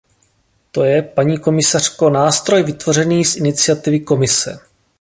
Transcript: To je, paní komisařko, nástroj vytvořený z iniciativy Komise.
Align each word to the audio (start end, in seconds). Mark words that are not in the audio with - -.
To 0.71 0.83
je, 0.83 1.01
paní 1.01 1.37
komisařko, 1.37 2.09
nástroj 2.09 2.63
vytvořený 2.63 3.25
z 3.25 3.35
iniciativy 3.35 3.99
Komise. 3.99 4.59